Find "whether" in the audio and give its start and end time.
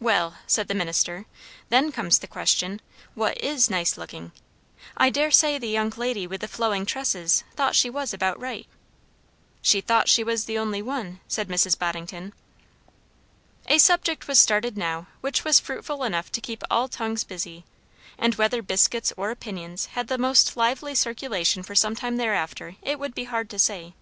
18.34-18.62